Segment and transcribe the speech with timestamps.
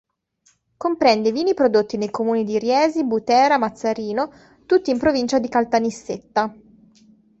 [0.77, 4.31] Comprende vini prodotti nei comuni di Riesi, Butera, Mazzarino,
[4.65, 6.55] tutti in provincia di Caltanissetta.